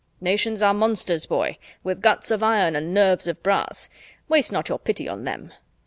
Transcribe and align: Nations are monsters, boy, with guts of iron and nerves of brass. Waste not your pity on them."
Nations 0.19 0.63
are 0.63 0.73
monsters, 0.73 1.27
boy, 1.27 1.59
with 1.83 2.01
guts 2.01 2.31
of 2.31 2.41
iron 2.41 2.75
and 2.75 2.91
nerves 2.91 3.27
of 3.27 3.43
brass. 3.43 3.87
Waste 4.27 4.51
not 4.51 4.67
your 4.67 4.79
pity 4.79 5.07
on 5.07 5.25
them." 5.25 5.53